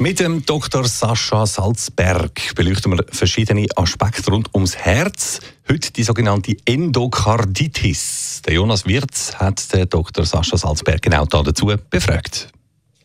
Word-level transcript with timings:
Mit 0.00 0.18
dem 0.18 0.46
Dr. 0.46 0.88
Sascha 0.88 1.44
Salzberg 1.44 2.54
beleuchten 2.54 2.90
wir 2.90 3.04
verschiedene 3.12 3.66
Aspekte 3.76 4.30
rund 4.30 4.48
ums 4.54 4.74
Herz. 4.74 5.40
Heute 5.70 5.92
die 5.92 6.04
sogenannte 6.04 6.56
Endokarditis. 6.64 8.40
Der 8.46 8.54
Jonas 8.54 8.86
Wirz 8.86 9.34
hat 9.34 9.70
den 9.74 9.86
Dr. 9.90 10.24
Sascha 10.24 10.56
Salzberg 10.56 11.02
genau 11.02 11.26
dazu 11.26 11.74
befragt. 11.90 12.48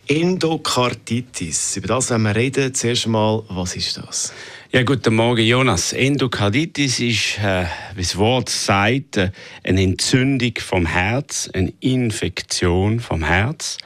Endokarditis. 0.07 1.75
Über 1.75 1.87
das 1.87 2.11
werden 2.11 2.23
wir 2.23 2.33
reden. 2.33 2.73
Zuerst 2.73 3.07
mal, 3.07 3.43
was 3.49 3.75
ist 3.75 3.97
das? 3.97 4.31
Ja, 4.71 4.83
guten 4.83 5.15
Morgen, 5.15 5.45
Jonas. 5.45 5.91
Endokarditis 5.91 7.01
ist, 7.01 7.39
äh, 7.39 7.65
wie 7.95 8.03
das 8.03 8.15
Wort 8.15 8.47
sagt, 8.47 9.17
äh, 9.17 9.31
eine 9.65 9.83
Entzündung 9.83 10.53
vom 10.59 10.85
Herz, 10.85 11.49
eine 11.53 11.73
Infektion 11.81 13.01
vom 13.01 13.25
Herz. 13.25 13.79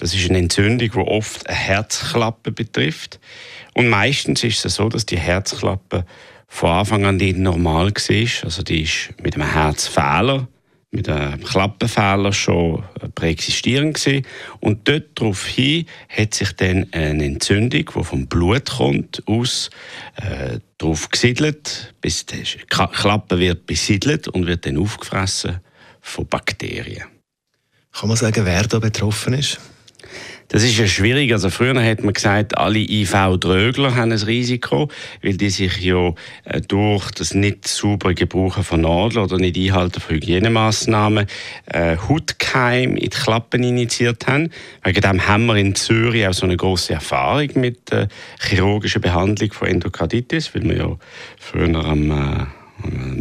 Das 0.00 0.14
ist 0.14 0.30
eine 0.30 0.38
Entzündung, 0.38 0.90
die 0.92 0.98
oft 0.98 1.46
eine 1.46 1.56
Herzklappe 1.56 2.52
betrifft. 2.52 3.20
Und 3.74 3.90
meistens 3.90 4.42
ist 4.42 4.64
es 4.64 4.76
so, 4.76 4.88
dass 4.88 5.04
die 5.04 5.18
Herzklappe 5.18 6.06
von 6.48 6.70
Anfang 6.70 7.04
an 7.04 7.16
nicht 7.16 7.36
normal 7.36 7.90
war. 7.90 8.44
Also 8.44 8.62
die 8.62 8.82
ist 8.82 9.10
mit 9.22 9.34
einem 9.34 9.52
Herzfehler, 9.52 10.48
mit 10.90 11.06
einem 11.06 11.44
Klappenfehler 11.44 12.32
schon 12.32 12.82
präexistierend 13.14 14.02
gewesen. 14.02 14.26
Und 14.60 14.88
dort 14.88 15.10
daraufhin 15.16 15.84
hat 16.08 16.32
sich 16.32 16.52
dann 16.56 16.86
eine 16.92 17.22
Entzündung, 17.22 17.90
die 17.94 18.04
vom 18.04 18.26
Blut 18.26 18.70
kommt, 18.70 19.22
aus 19.26 19.68
äh, 20.16 20.60
drauf 20.78 21.10
gesiedelt, 21.10 21.94
bis 22.00 22.24
die 22.24 22.42
Klappe 22.70 23.38
wird 23.38 23.66
besiedelt 23.66 24.28
und 24.28 24.46
wird 24.46 24.64
dann 24.64 24.78
aufgefressen 24.78 25.60
von 26.00 26.26
Bakterien. 26.26 27.04
Kann 27.92 28.08
man 28.08 28.16
sagen, 28.16 28.46
wer 28.46 28.62
da 28.62 28.78
betroffen 28.78 29.34
ist? 29.34 29.60
Das 30.48 30.64
ist 30.64 30.76
ja 30.76 30.86
schwierig. 30.88 31.32
Also 31.32 31.48
früher 31.48 31.80
hat 31.80 32.02
man 32.02 32.12
gesagt, 32.12 32.58
alle 32.58 32.80
IV-Drögler 32.80 33.94
haben 33.94 34.10
ein 34.10 34.18
Risiko, 34.18 34.88
weil 35.22 35.36
die 35.36 35.48
sich 35.48 35.80
ja 35.80 36.12
äh, 36.44 36.60
durch 36.60 37.12
das 37.12 37.34
nicht 37.34 37.68
saubere 37.68 38.14
Gebrauchen 38.14 38.64
von 38.64 38.80
Nadeln 38.80 39.24
oder 39.24 39.38
nicht 39.38 39.56
Einhalten 39.56 40.00
von 40.00 40.16
Hygienemaßnahmen 40.16 41.26
äh, 41.66 41.96
Hautkeim 41.96 42.96
in 42.96 42.96
die 42.96 43.08
Klappen 43.10 43.62
initiiert 43.62 44.26
haben. 44.26 44.50
Wegen 44.82 45.00
dem 45.00 45.28
haben 45.28 45.46
wir 45.46 45.54
in 45.54 45.76
Zürich 45.76 46.26
auch 46.26 46.34
so 46.34 46.46
eine 46.46 46.56
große 46.56 46.94
Erfahrung 46.94 47.50
mit 47.54 47.92
der 47.92 48.08
chirurgischer 48.40 49.00
Behandlung 49.00 49.52
von 49.52 49.68
Endokarditis, 49.68 50.52
weil 50.54 50.64
wir 50.64 50.76
ja 50.76 50.96
früher 51.38 51.84
am 51.84 52.10
äh, 52.10 52.59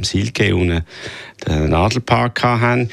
Silke 0.04 0.56
unten 0.56 0.84
den 1.48 1.70
Nadelpark 1.70 2.44
hatten. 2.44 2.90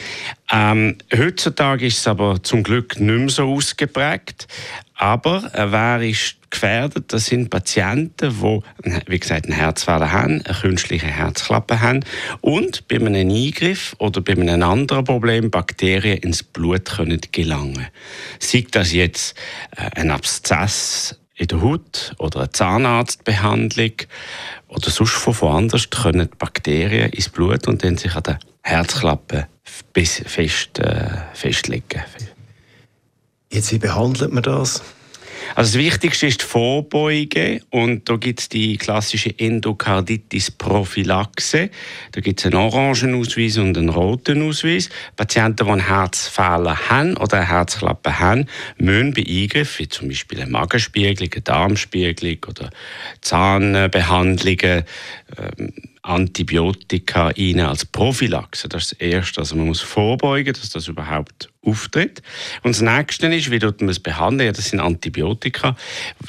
Ähm, 0.52 0.96
heutzutage 1.16 1.86
ist 1.86 1.98
es 1.98 2.06
aber 2.06 2.42
zum 2.42 2.62
Glück 2.62 3.00
nicht 3.00 3.18
mehr 3.18 3.28
so 3.28 3.52
ausgeprägt. 3.52 4.46
Aber 4.94 5.50
äh, 5.52 5.70
wer 5.70 6.00
ist 6.00 6.36
gefährdet? 6.50 7.12
Das 7.12 7.26
sind 7.26 7.50
Patienten, 7.50 8.34
die, 8.40 8.92
wie 9.06 9.18
gesagt, 9.18 9.46
einen 9.46 9.54
Herzfehler 9.54 10.12
haben, 10.12 10.42
eine 10.42 10.58
künstliche 10.58 11.06
Herzklappe 11.06 11.80
haben 11.80 12.04
und 12.40 12.88
bei 12.88 12.96
einem 12.96 13.28
Eingriff 13.28 13.94
oder 13.98 14.20
bei 14.20 14.32
einem 14.32 14.62
anderen 14.62 15.04
Problem 15.04 15.50
Bakterien 15.50 16.18
ins 16.18 16.42
Blut 16.42 16.86
können 16.86 17.20
gelangen. 17.32 17.86
Sei 18.38 18.64
das 18.70 18.92
jetzt 18.92 19.36
äh, 19.76 20.00
ein 20.00 20.10
Abszess 20.10 21.18
in 21.36 21.48
der 21.48 21.60
Haut 21.60 22.14
oder 22.18 22.40
eine 22.40 22.52
Zahnarztbehandlung 22.52 23.92
oder 24.68 24.90
sonst 24.90 25.12
von 25.12 25.38
woanders 25.40 25.90
können 25.90 26.28
Bakterien 26.38 27.10
ins 27.10 27.28
Blut 27.28 27.68
und 27.68 27.84
dann 27.84 27.98
sich 27.98 28.14
an 28.14 28.22
der 28.22 28.38
Herzklappe 28.62 29.46
fest, 29.62 30.78
äh, 30.78 31.10
festlegen. 31.34 32.02
Jetzt, 33.52 33.72
wie 33.72 33.78
behandelt 33.78 34.32
man 34.32 34.42
das? 34.42 34.82
Also 35.54 35.78
das 35.78 35.84
Wichtigste 35.84 36.26
ist 36.26 36.42
die 36.42 36.46
Vorbeuge 36.46 37.60
und 37.70 38.08
da 38.08 38.16
gibt 38.16 38.40
es 38.40 38.48
die 38.48 38.76
klassische 38.76 39.32
Endokarditis-Prophylaxe. 39.38 41.70
Da 42.12 42.20
gibt 42.20 42.40
es 42.40 42.46
einen 42.46 42.56
orangen 42.56 43.14
Ausweis 43.14 43.58
und 43.58 43.78
einen 43.78 43.90
roten 43.90 44.42
Ausweis. 44.42 44.88
Patienten, 45.16 45.66
die 45.66 45.72
einen 45.72 45.86
Herzfehler 45.86 46.88
haben 46.88 47.16
oder 47.16 47.36
eine 47.38 47.48
Herzklappe 47.48 48.18
haben, 48.18 48.46
müssen 48.78 49.14
bei 49.14 49.24
Eingriffen, 49.26 49.84
wie 49.84 49.88
zum 49.88 50.08
Beispiel 50.08 50.40
eine 50.40 50.50
Magenspiegelung, 50.50 51.32
eine 51.32 51.42
Darmspiegelung 51.42 52.38
oder 52.48 52.70
Zahnbehandlungen, 53.20 54.82
ähm, 55.38 55.72
Antibiotika 56.06 57.28
rein 57.28 57.60
als 57.60 57.84
Prophylaxe. 57.84 58.68
Das 58.68 58.84
ist 58.84 58.92
das 58.92 59.00
Erste. 59.00 59.40
Also 59.40 59.56
man 59.56 59.66
muss 59.66 59.80
vorbeugen, 59.80 60.52
dass 60.52 60.70
das 60.70 60.88
überhaupt 60.88 61.50
auftritt. 61.62 62.22
Und 62.62 62.74
das 62.74 62.82
Nächste 62.82 63.26
ist, 63.26 63.50
wie 63.50 63.58
man 63.58 63.88
es 63.88 64.00
behandeln? 64.00 64.46
Ja, 64.46 64.52
das 64.52 64.70
sind 64.70 64.80
Antibiotika. 64.80 65.76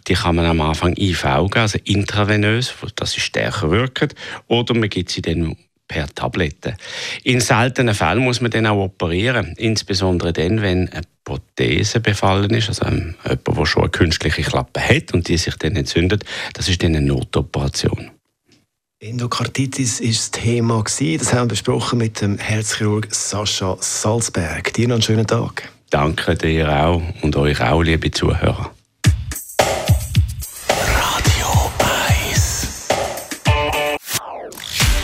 Die 0.08 0.14
kann 0.14 0.36
man 0.36 0.46
am 0.46 0.62
Anfang 0.62 0.96
IV 0.98 1.22
geben, 1.22 1.52
also 1.54 1.80
intravenös, 1.84 2.74
dass 2.96 3.12
sie 3.12 3.22
stärker 3.22 3.70
wirken. 3.72 4.10
Oder 4.48 4.74
man 4.74 4.90
gibt 4.90 5.12
sie 5.12 5.22
dann 5.22 5.56
per 5.88 6.08
Tablette. 6.14 6.76
In 7.24 7.40
seltenen 7.40 7.96
Fällen 7.96 8.24
muss 8.24 8.42
man 8.42 8.52
dann 8.52 8.66
auch 8.68 8.84
operieren, 8.84 9.54
insbesondere 9.58 10.34
dann, 10.34 10.62
wenn 10.62 10.90
eine 10.90 11.02
Prothese 11.24 12.00
befallen 12.00 12.52
ist, 12.52 12.68
also 12.70 12.86
jemand, 12.86 13.16
der 13.26 13.66
schon 13.66 13.84
eine 13.84 13.92
künstliche 13.92 14.42
Klappe 14.42 14.82
hat 14.82 15.14
und 15.14 15.28
die 15.28 15.38
sich 15.38 15.56
dann 15.56 15.76
entzündet, 15.76 16.26
das 16.54 16.68
ist 16.68 16.84
dann 16.84 16.96
eine 16.96 17.06
Notoperation. 17.06 18.12
Endokarditis 19.09 20.01
war 20.01 20.07
das 20.07 20.31
Thema. 20.31 20.84
Das 20.84 21.34
haben 21.34 21.44
wir 21.44 21.45
besprochen 21.47 22.00
mit 22.00 22.19
dem 22.19 22.38
Herzchirurg 22.38 23.07
Sascha 23.09 23.78
Salzberg. 23.79 24.73
Dir 24.73 24.90
noch 24.90 24.95
einen 24.95 25.01
schönen 25.01 25.25
Tag. 25.25 25.69
Danke 25.90 26.35
dir 26.35 26.69
auch 26.69 27.01
und 27.22 27.35
euch 27.38 27.62
auch, 27.62 27.81
liebe 27.81 28.12
Zuhörer. 28.12 28.72
Radio 30.69 31.72
1 32.29 32.88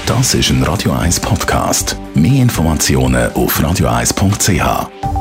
Das 0.05 0.33
ist 0.33 0.49
ein 0.49 0.63
Radio 0.63 0.91
1 0.91 1.21
Podcast. 1.21 1.95
Mehr 2.13 2.41
Informationen 2.41 3.31
auf 3.33 3.57
radio1.ch. 3.57 5.12